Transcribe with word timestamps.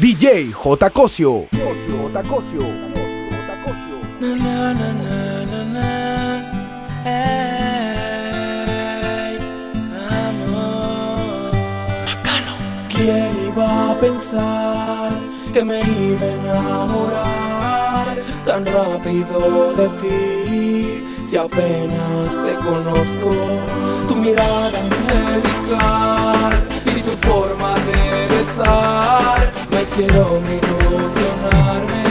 DJ 0.00 0.52
J. 0.52 0.90
Cosio. 0.90 1.48
J. 1.50 2.22
Cosio. 2.22 2.60
¿Quién 12.88 13.32
iba 13.44 13.90
a 13.90 13.94
pensar 13.94 15.10
que 15.52 15.64
me 15.64 15.80
iba 15.80 16.26
a 16.26 16.32
enamorar 16.32 18.06
tan 18.44 18.66
rápido 18.66 19.72
de 19.74 19.88
ti? 20.00 21.04
Si 21.24 21.36
apenas 21.36 22.38
te 22.44 22.54
conozco, 22.64 23.34
tu 24.06 24.14
mirada 24.14 24.78
angelical 24.78 26.52
y 26.86 27.02
tu 27.02 27.10
forma 27.26 27.57
Mami 27.68 28.28
besar, 28.30 29.52
me 29.70 29.82
hicieron 29.82 30.42
mi 30.44 30.58
luz 30.60 31.16
y 31.16 32.07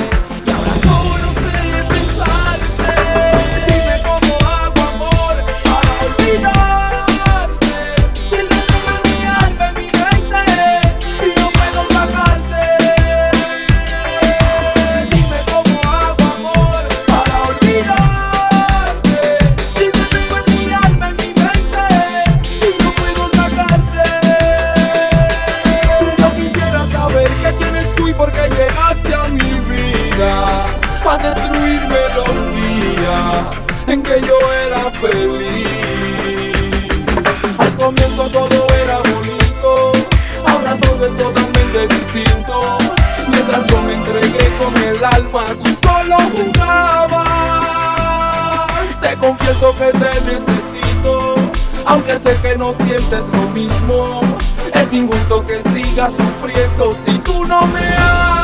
dispuesto 55.17 55.45
que 55.45 55.61
siga 55.71 56.09
sufriendo 56.09 56.93
si 56.93 57.17
tú 57.19 57.45
no 57.45 57.65
me 57.67 57.87
amas. 57.95 58.36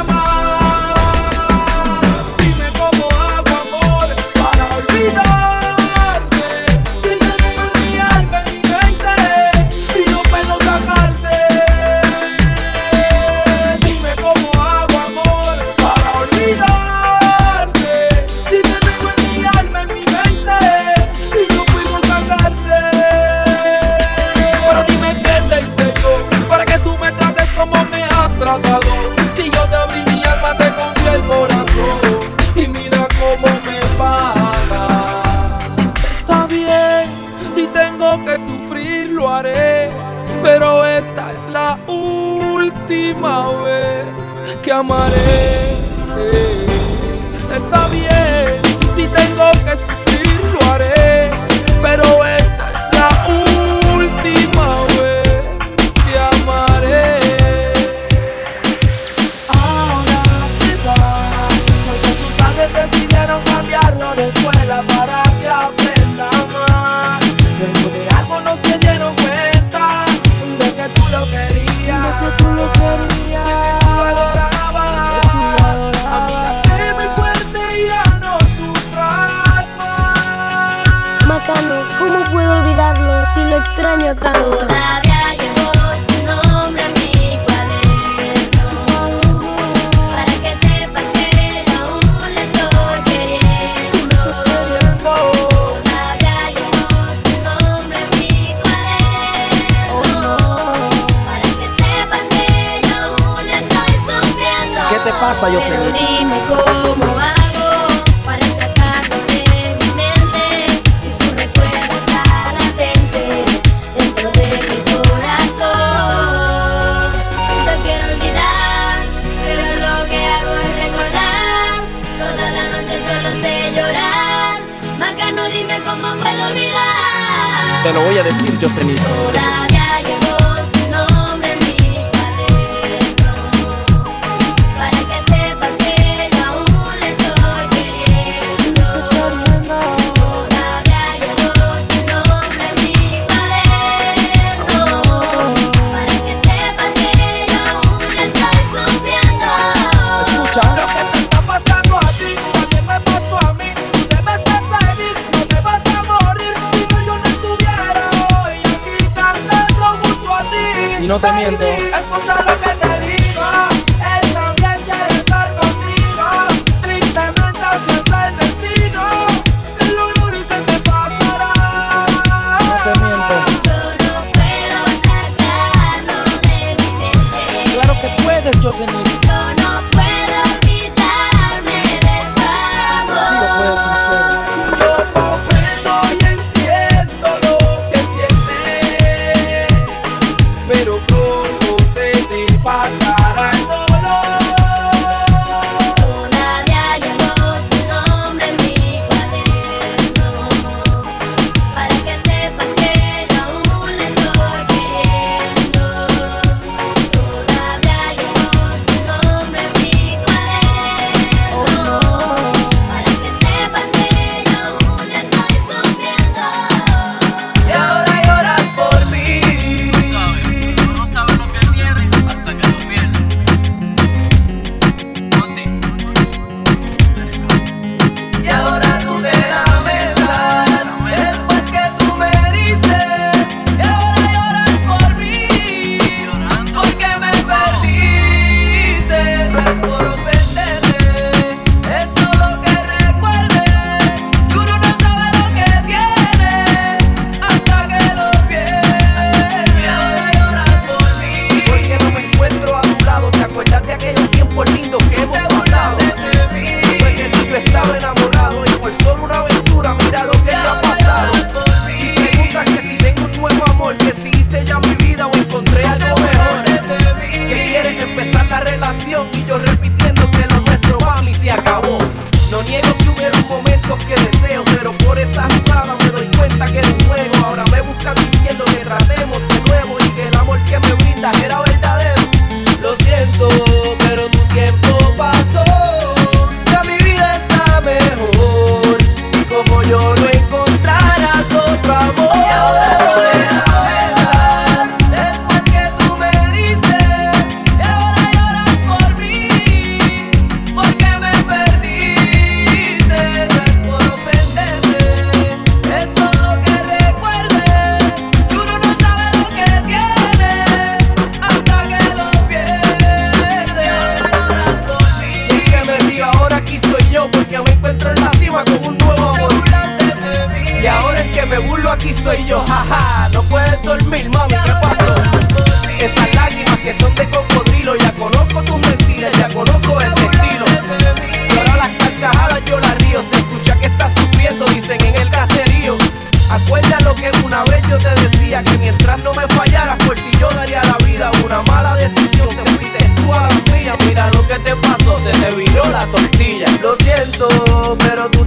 আমারে 44.83 45.22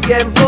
tiempo 0.06 0.45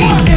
Three. 0.00 0.29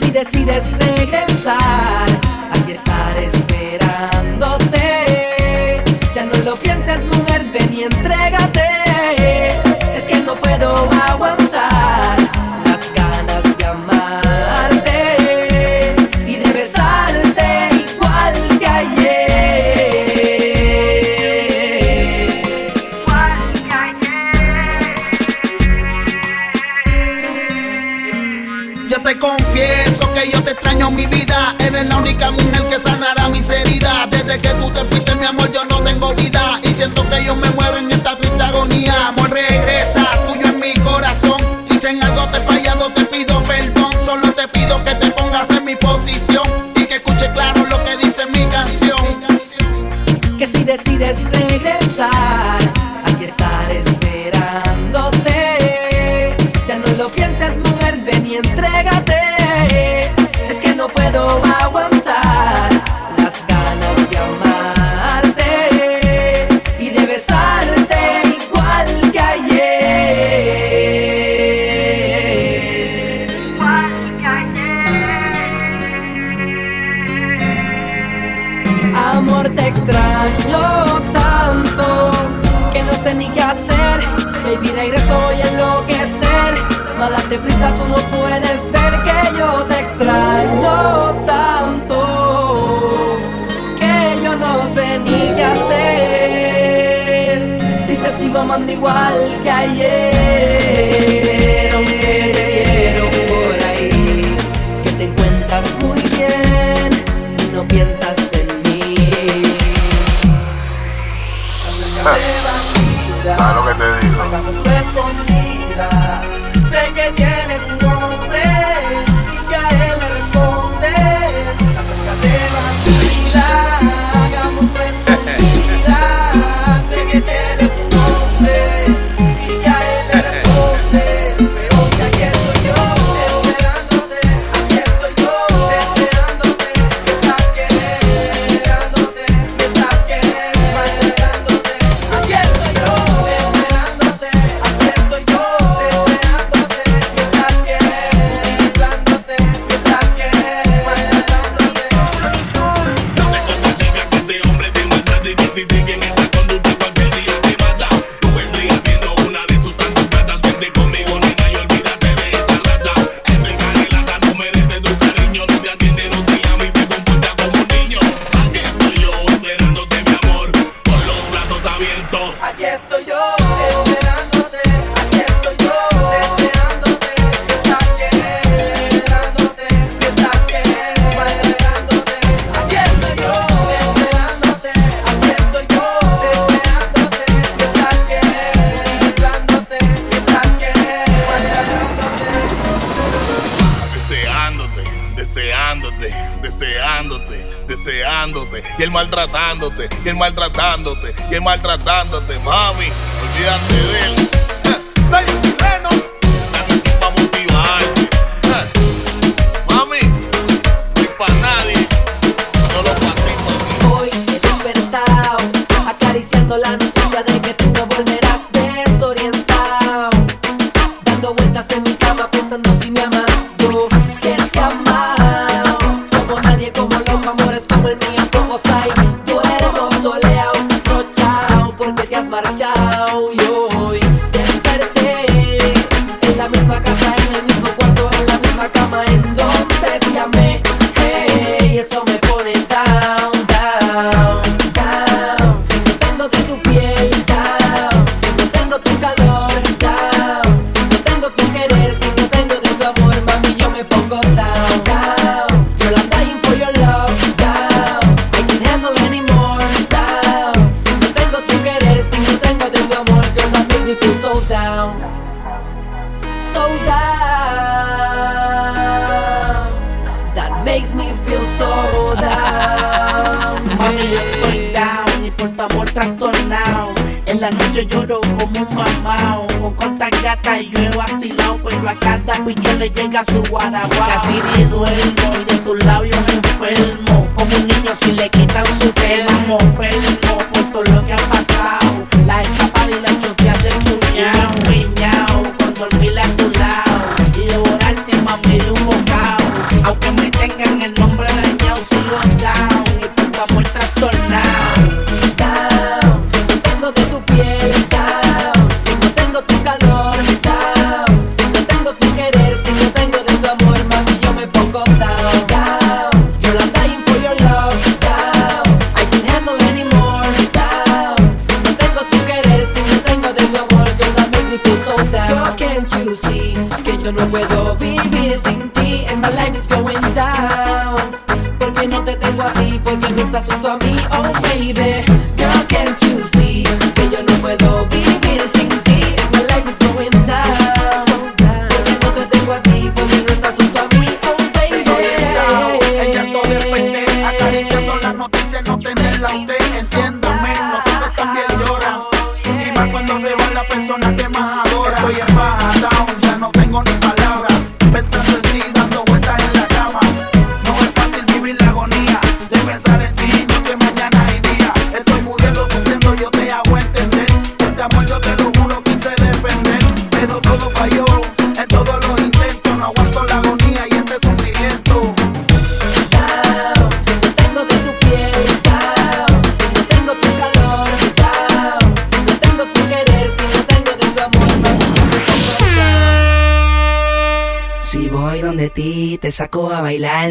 Si 0.00 0.10
decides 0.10 0.72
regresar, 0.78 2.13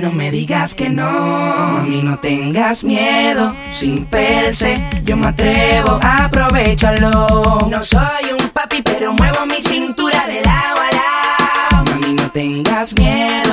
no 0.01 0.11
me 0.11 0.31
digas 0.31 0.75
que 0.75 0.89
no. 0.89 1.09
Mami, 1.11 2.03
no 2.03 2.17
tengas 2.19 2.83
miedo, 2.83 3.55
sin 3.71 4.05
perse, 4.05 4.83
yo 5.03 5.15
me 5.17 5.27
atrevo, 5.27 5.99
aprovechalo. 6.01 7.67
No 7.69 7.83
soy 7.83 8.31
un 8.39 8.49
papi, 8.49 8.81
pero 8.81 9.13
muevo 9.13 9.45
mi 9.45 9.61
cintura 9.61 10.27
de 10.27 10.41
lado 10.41 10.81
a 10.81 11.79
lado. 11.79 11.91
Mami, 11.91 12.13
no 12.13 12.29
tengas 12.31 12.93
miedo 12.95 13.52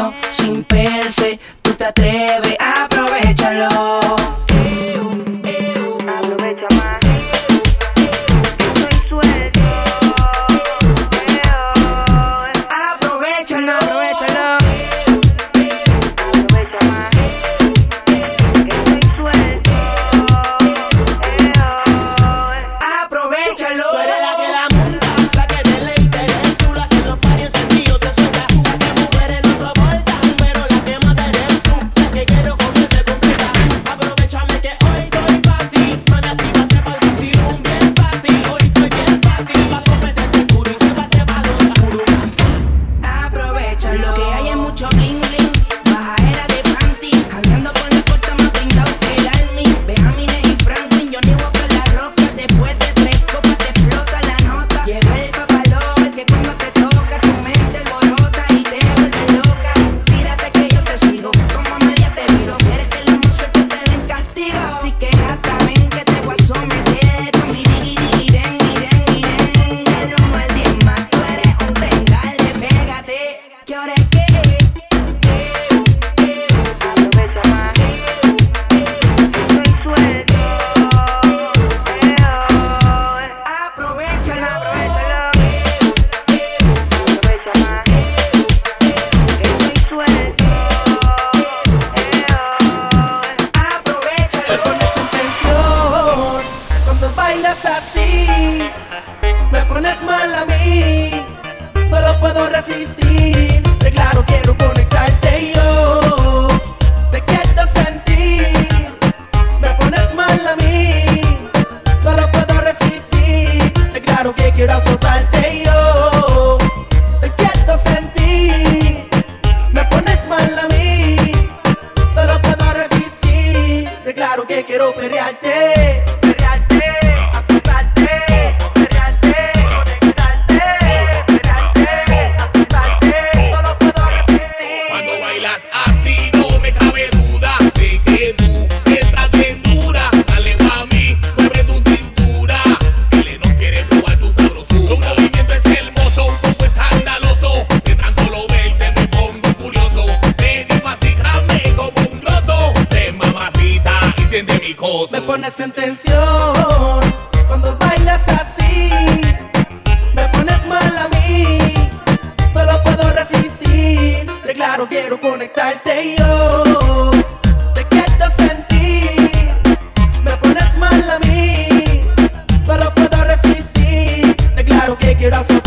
claro 175.31 175.60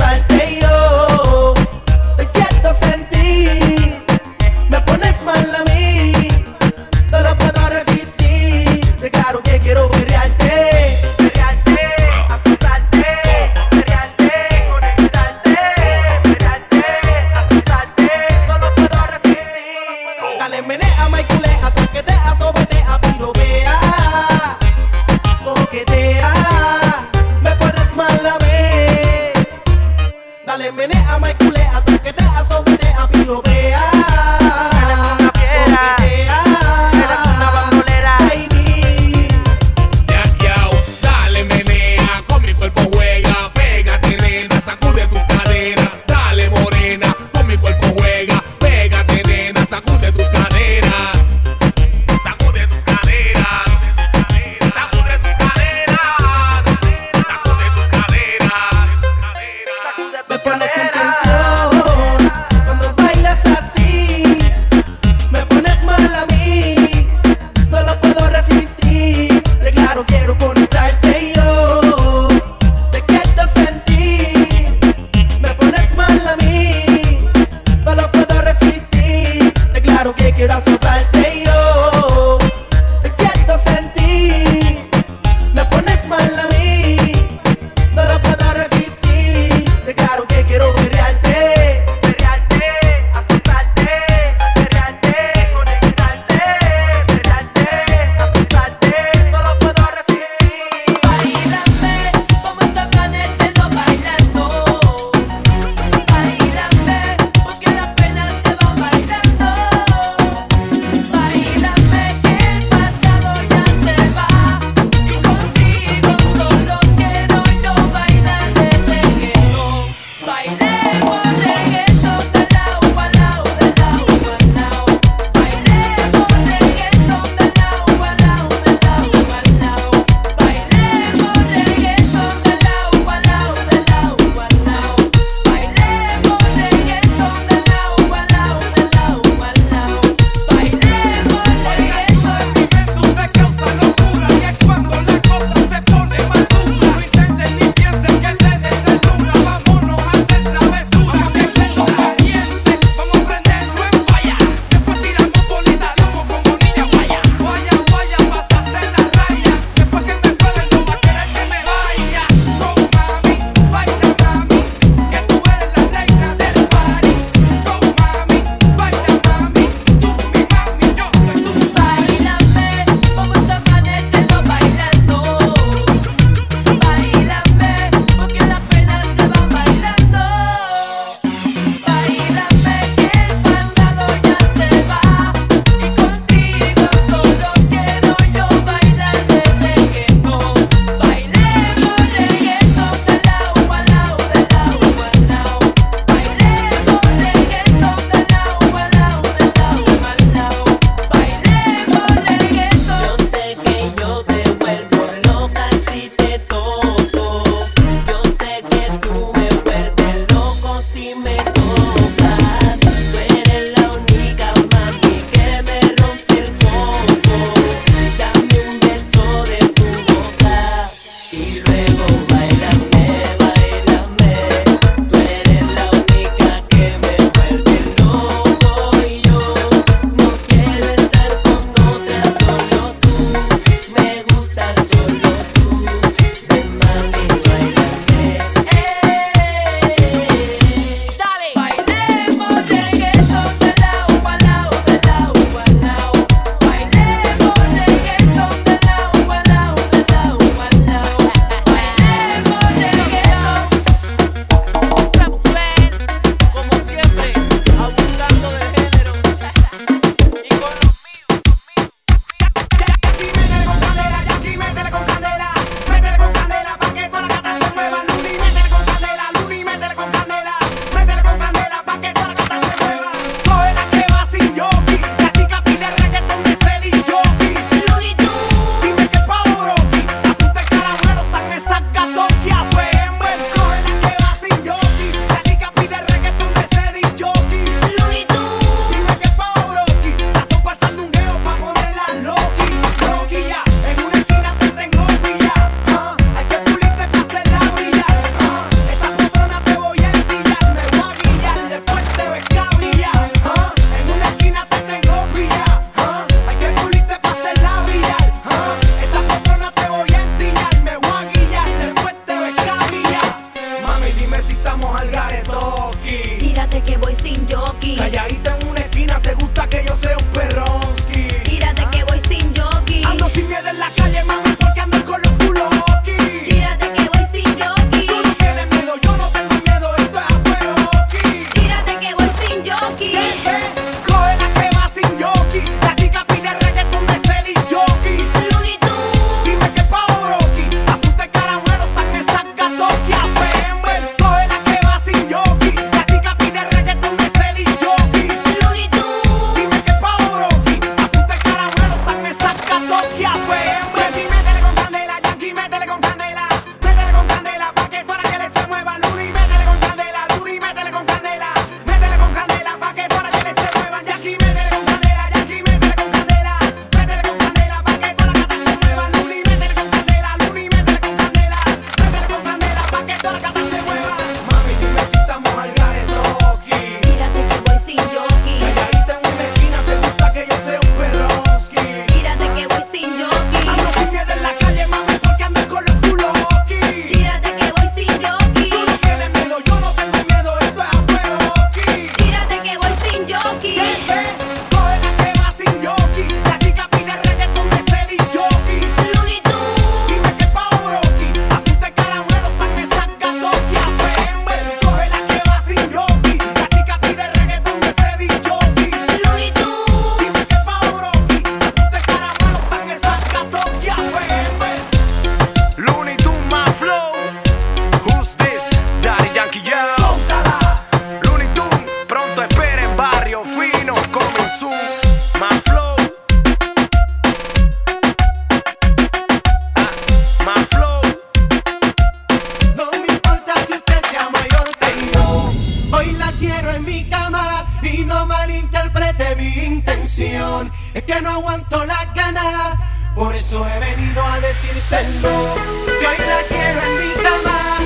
quiero 436.44 436.72
en 436.72 436.84
mi 436.84 437.04
cama 437.06 437.66
y 437.82 438.04
no 438.04 438.26
malinterprete 438.26 439.36
mi 439.38 439.48
intención. 439.48 440.72
Es 440.94 441.04
que 441.04 441.22
no 441.22 441.30
aguanto 441.30 441.86
las 441.86 442.14
ganas, 442.14 442.78
por 443.16 443.34
eso 443.34 443.66
he 443.68 443.80
venido 443.80 444.22
a 444.22 444.40
decírselo. 444.42 445.56
Que 446.00 446.08
hoy 446.08 446.18
la 446.18 446.42
quiero 446.50 446.80
en 446.88 446.94
mi 447.02 447.14
cama, 447.24 447.78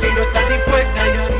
si 0.00 0.06
no 0.14 0.22
estás 0.22 0.48
dispuesta 0.48 1.06
yo 1.14 1.30
no. 1.30 1.35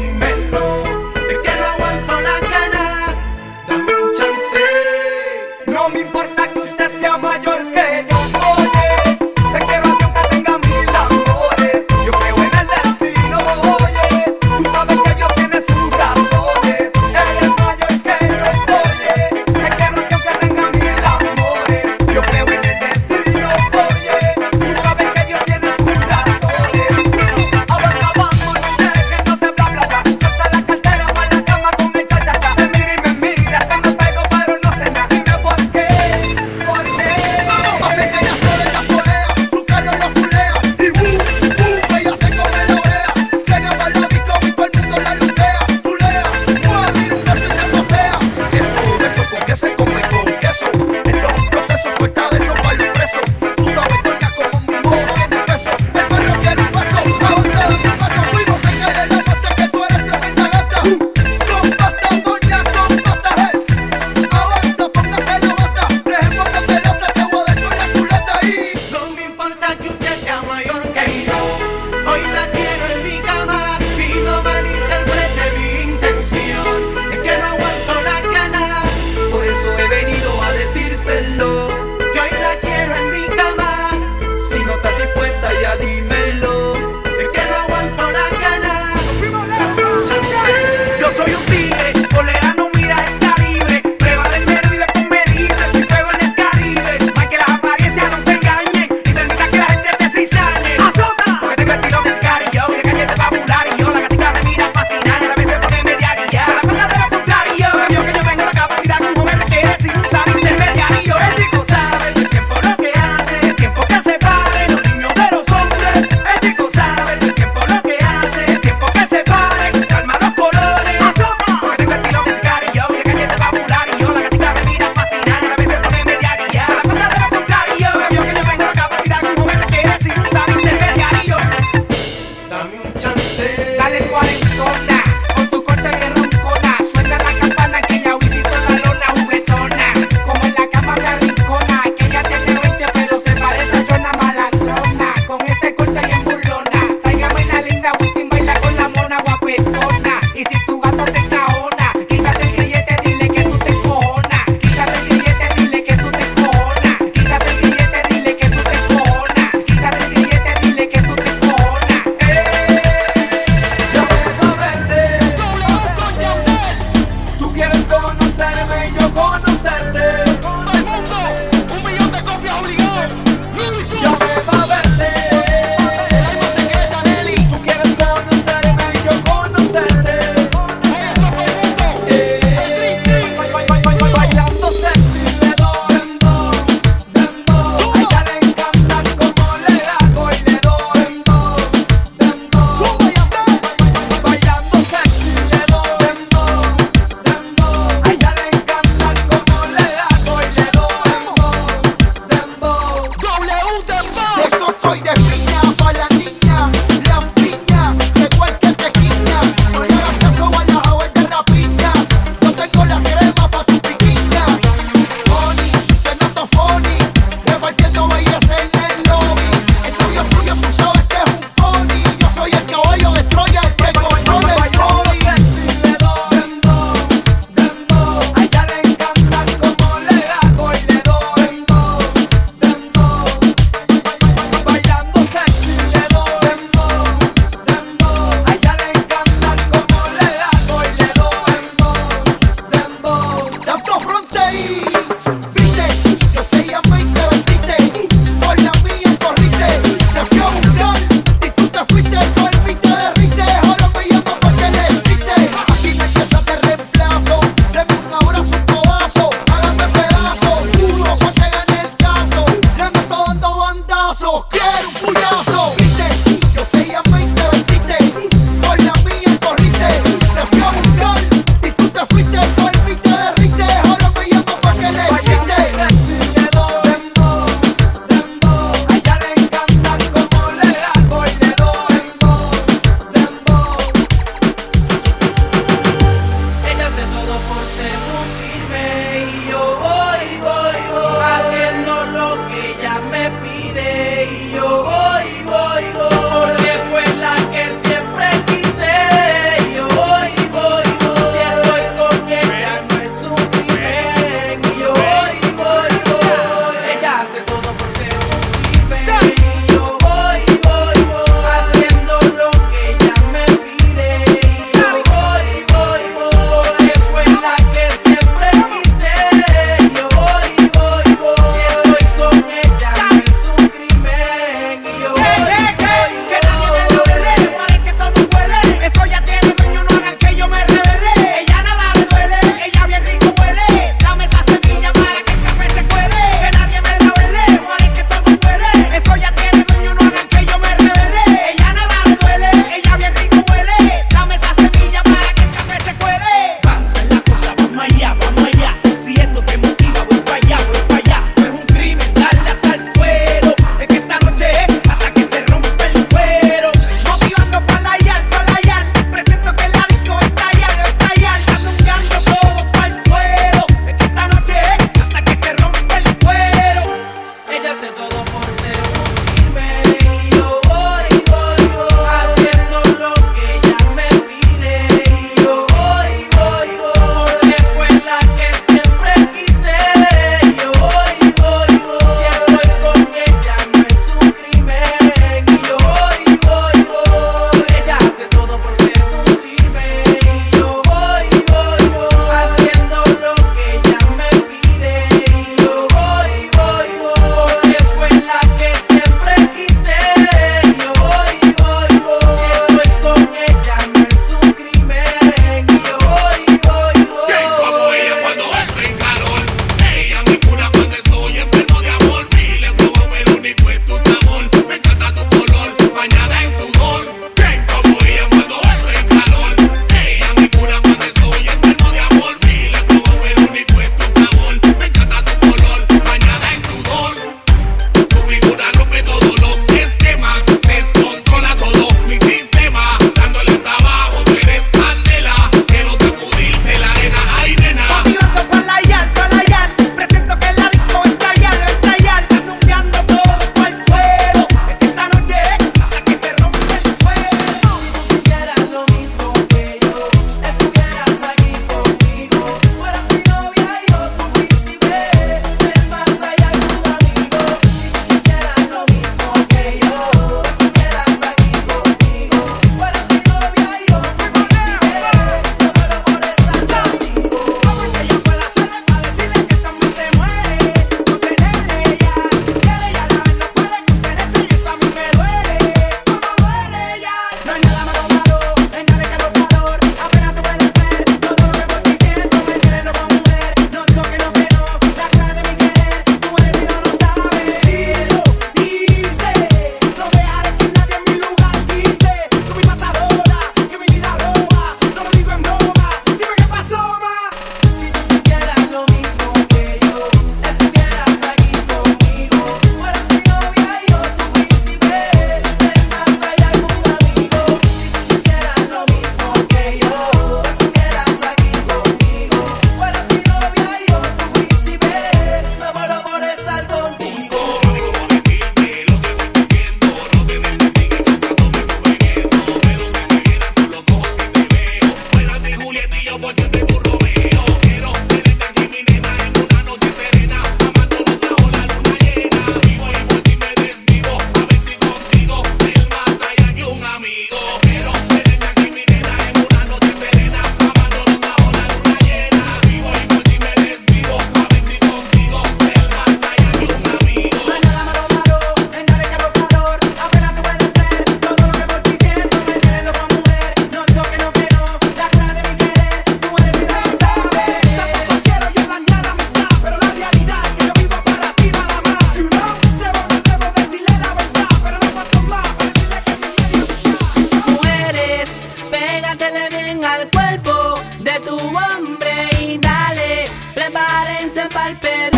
al 569.87 570.11
cuerpo 570.11 570.74
de 570.99 571.20
tu 571.20 571.37
hombre 571.37 572.28
y 572.41 572.59
dale, 572.59 573.24
prepárense 573.55 574.49
para 574.53 574.70
el 574.70 574.76
perro. 574.76 575.16